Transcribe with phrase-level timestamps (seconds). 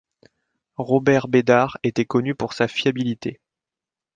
[0.77, 3.39] Robert Bédard était connu pour sa fiabilité.